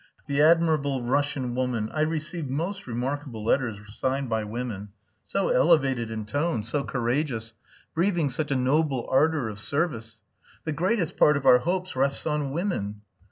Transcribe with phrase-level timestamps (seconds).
[0.25, 1.91] The admirable Russian woman!
[1.93, 4.89] I receive most remarkable letters signed by women.
[5.27, 7.53] So elevated in tone, so courageous,
[7.93, 10.21] breathing such a noble ardour of service!
[10.63, 13.01] The greatest part of our hopes rests on women.